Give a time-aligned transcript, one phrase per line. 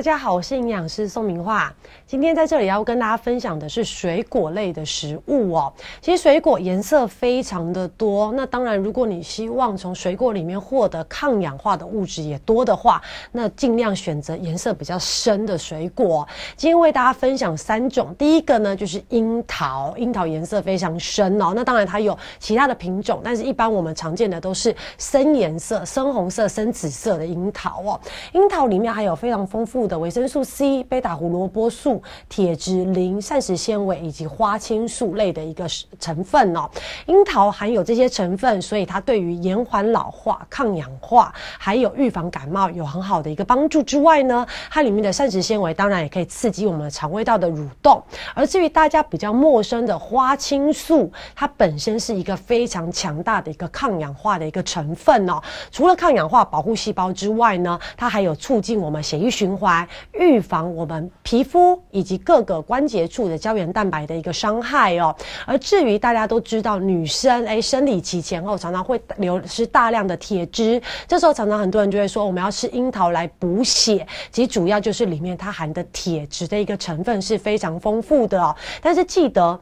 [0.00, 1.70] 大家好，我是营养师宋明化。
[2.06, 5.70] 今天在这里要跟大家分享的是水果类的食物哦。
[6.00, 16.26] 其实水果颜色非常的多，那当然，如果你希望从水果里面获得抗氧化的物质也多的话，那尽量选择颜色比较深的水果。
[16.56, 21.52] 今天为大家分享三种，第一个呢就是樱桃，樱桃颜色非常深哦。
[21.54, 28.00] 那当然它有其他的品种，但是一般我们常见的都是深颜色、深红色、深紫色的樱桃哦。
[28.32, 29.89] 樱桃里面还有非常丰富。
[29.90, 35.66] 的维生素 C、贝塔胡萝卜素、铁质、磷、膳食纤维以及花青素类的一个
[35.98, 36.70] 成分哦。
[37.06, 43.82] 樱桃含有这些成分，所以它对于延缓老化、抗氧化，还有预防感冒有很好的一个帮助。
[43.82, 48.00] 之外呢，它里面的膳食纤维当然也可以刺激我们肠胃道的蠕动。
[48.32, 55.42] 而至于大家比较陌生的花青素，它本身是一个非常强大的一个抗氧化的一个成分哦。
[55.72, 59.79] 除了抗氧化、保护细胞之外呢，它还有促进我们血液循环。
[60.12, 65.14] 预防我们皮肤以及各个关节处的胶原蛋白的一个伤害哦。
[65.46, 74.06] 而至于大家都知道，女生哎生理期前后常常会流失大量的铁质，这时候常常很多人就会说，我们要吃樱桃来补血。
[74.30, 78.54] 其实主要就是里面它含的铁质的一个成分是非常丰富的哦。
[78.82, 79.60] 但是记得。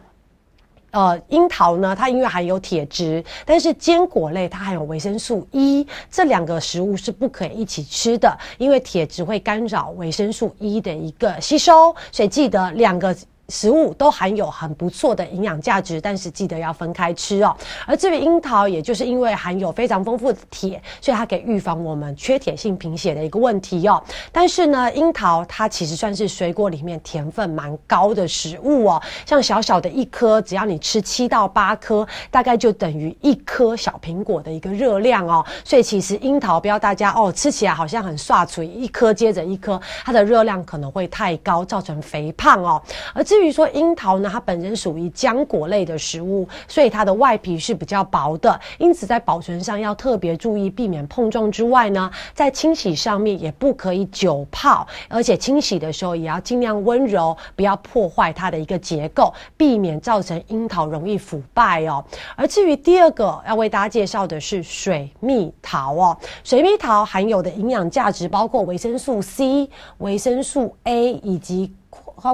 [0.91, 13.15] 呃，樱桃呢，它因为含有铁质，但是坚果类它含有维生素 E，这两个食物是不可以一起吃的，因为铁质会干扰维生素 E 的一个吸收，所以记得两个。
[13.49, 17.57] 食物都含有很不错的营养价值，但是记得要分开吃哦。
[17.87, 24.03] 而至于樱桃，也就是因为含有非常丰富的铁，所以它可以预防我们缺铁性贫血的一个问题哦。
[24.31, 29.03] 但是呢，樱桃它其实算是水果里面甜分蛮高的食物哦。
[29.25, 35.43] 像小小的一颗，只要你吃七到八颗，大概就等于一颗小苹果的一个热量哦。
[35.65, 42.83] 所以其实樱桃不要大家哦，吃起来好像很刷嘴，一颗接着一颗，它的热量可能会太高，造成肥胖哦。
[43.15, 62.05] 而至至于说樱桃呢，它本身属于浆果类的食物，所以它的外皮是比较薄的，因此在保存上要特别注意，避免碰撞之外呢，在清洗上面也不可以久泡，而且清洗的时候也要尽量温柔，不要破坏它的一个结构，避免造成樱桃容易腐败哦。
[62.35, 71.73] 而至于第二个要为大家介绍的是水蜜桃哦，水蜜桃含有的营养价值包括维生素 C、维生素 A 以及。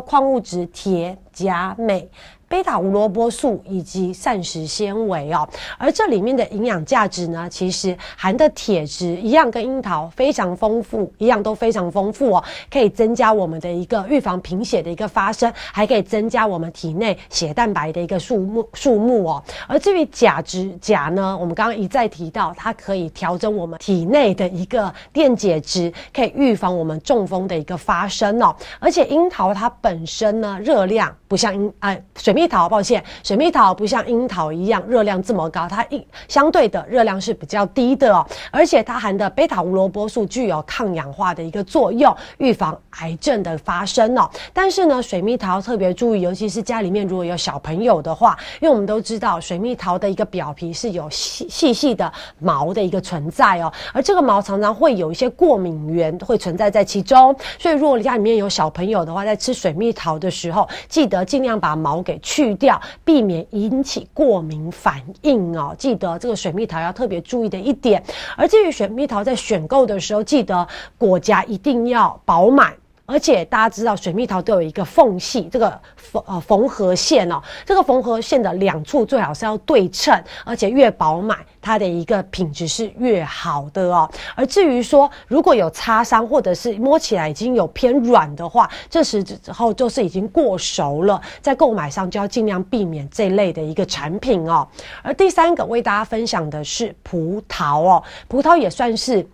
[0.01, 2.09] 矿物质铁、钾、镁。
[2.49, 19.43] 贝塔胡萝卜素以及膳食纤维哦，而这里面的营养价值呢，其实含的铁质一样，跟樱桃非常丰富，一样都非常丰富哦，可以增加我们的一个预防贫血的一个发生，还可以增加我们体内血蛋白的一个数目数目哦。
[19.67, 28.55] 而至于钾值，钾呢，我们刚刚一再提到，它可以调整我们体内的一个电解质，可以预防我们中风的一个发生哦。
[28.79, 32.44] 而且樱桃它本身呢，热量不像樱哎水蜜。
[32.45, 44.29] 蜜桃，抱歉，水蜜桃不像樱桃一样热量这么高，它一相对的热量是比较低的哦，而且它含的贝塔胡萝卜素具有抗氧化的一个作用，预防癌症的发生哦。
[44.53, 62.21] 但是呢，水蜜桃特别注意，尤其是家里面如果有小朋友的话，因为我们都知道水蜜桃的一个表皮是有细细细的毛的一个存在哦，而这个毛常常会有一些过敏源会存在在其中，所以如果家里面有小朋友的话，在吃水蜜桃的时候，记得尽量把毛给。
[62.25, 65.73] 去掉，避免引起过敏反应哦。
[65.79, 68.03] 记得这个水蜜桃要特别注意的一点。
[68.37, 70.67] 而至于水蜜桃在选购的时候，记得
[70.99, 72.75] 果荚一定要饱满。
[73.07, 84.11] 而且大家知道，水蜜桃都有一个缝隙，这个缝呃缝合线哦，这个缝合线的两处最好是要对称，而且越饱满，它的一个品质是越好的哦。
[84.35, 94.67] 而至于说如果有擦伤或者是摸起来已经有偏软的话，这时之后就是已经过熟了，在购买上就要尽量避免这类的一个产品哦。
[95.03, 99.27] 而第三个为大家分享的是葡萄哦，葡萄也算是。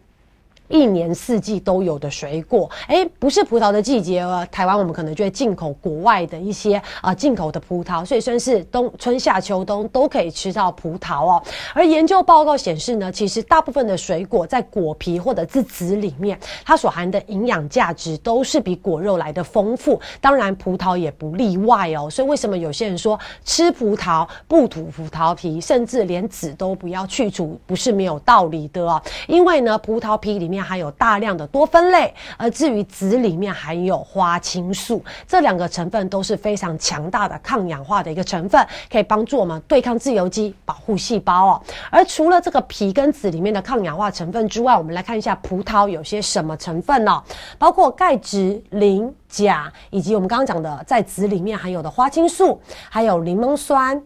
[0.71, 4.47] 一年四季都有的水果，哎，不是葡萄的季节哦。
[4.53, 11.43] 台湾我们可能就会进口国外的一些啊进口的葡萄，所以算是冬春夏秋冬都可以吃到葡萄哦。
[11.75, 20.01] 而研究报告显示呢，其实大部分的水果在果皮或者是籽里面，它所含的营养价值都是比果肉来的丰富。
[20.21, 22.09] 当然，葡萄也不例外哦。
[22.09, 29.03] 所以为什么有些人说吃葡萄不吐葡萄皮，甚至连籽都不要去除，不是没有道理的哦。
[29.27, 30.60] 因为呢，葡萄皮里面。
[30.61, 41.63] 面含有大量的多酚类，而至于籽里面含有花青素，这两个成分都是非常强大的抗氧化的一个成分，可以帮助我们对抗自由基，保护细胞哦。
[41.91, 47.23] 而除了这个皮跟籽里面的抗氧化成分之外，我们来看一下葡萄有些什么成分呢？
[47.59, 52.61] 包括钙质、磷、钾，以及我们刚刚讲的在籽里面含有的花青素，
[52.91, 54.03] 还有柠檬酸、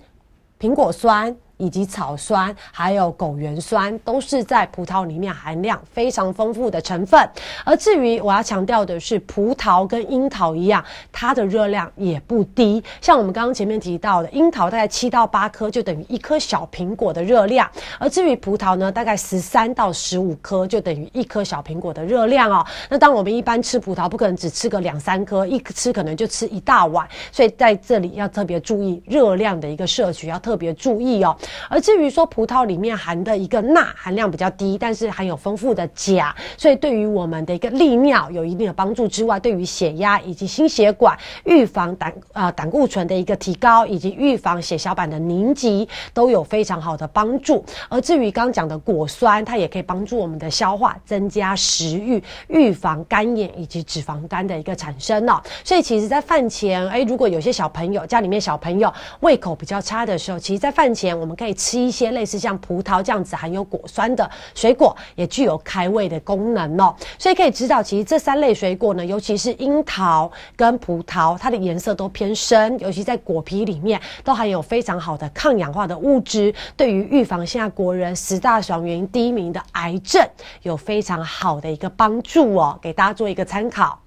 [0.60, 1.36] 苹果酸。
[1.56, 7.20] 以及草酸，还有枸橼酸，都是在葡萄里面含量非常丰富的成分。
[7.64, 12.82] 而至于我要强调的是，葡萄跟樱桃一样，它的热量也不低。
[13.00, 22.64] 像我们刚刚前面提到的，樱桃大概七到八颗就等于一颗小苹果的热量，而至于葡萄呢，大概十三到十五颗就等于一颗小苹果的热量哦。
[22.88, 31.36] 那当我们一般吃葡萄，不可能只吃个两三颗，一吃可能就吃一大碗，所以在这里要特别注意热量的一个摄取，要特别注意哦。
[31.68, 47.64] 而至于说葡萄里面含的一个钠含量比较低，但是含有丰富的钾，所以对于我们的一个利尿有一定的帮助之外，对于血压以及心血管、预防胆啊胆固醇的一个提高，以及预防血小板的凝集都有非常好的帮助。
[47.88, 55.40] 而至于刚讲的果酸，它也可以帮助我们的消化，增加食欲，预防肝炎以及脂肪肝的一个产生哦。
[55.62, 66.94] 所以其实，在饭前，哎，如果有些小朋友家里面小朋友胃口比较差的时候，其实，在饭前我们可以吃一些类似像葡萄这样子含有果酸的水果，也具有开胃的功能哦。
[67.18, 80.22] 所以可以知道，其实这三类水果呢，尤其是樱桃跟葡萄，它的颜色都偏深，尤其在果皮里面都含有非常好的抗氧化的物质，对于预防现在国人十大死亡原因第一名的癌症
[80.62, 82.78] 有非常好的一个帮助哦。
[82.80, 84.03] 给大家做一个参考。